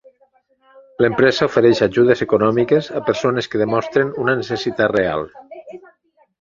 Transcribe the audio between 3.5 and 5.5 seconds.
que demostren una necessitat real.